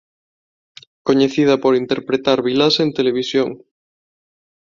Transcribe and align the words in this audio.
Coñecida 1.07 1.55
por 1.63 1.73
interpretar 1.83 2.37
vilás 2.47 2.75
en 2.83 2.89
televisión. 2.97 3.49